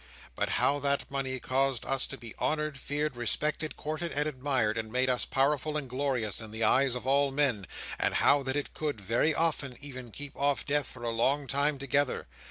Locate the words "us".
1.85-2.07, 5.11-5.25